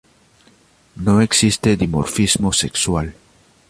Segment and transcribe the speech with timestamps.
[0.95, 3.13] No existe dimorfismo sexual.